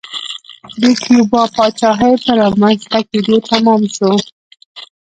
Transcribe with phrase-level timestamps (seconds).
[0.81, 4.13] د کیوبا پاچاهۍ په رامنځته کېدو تمام شو.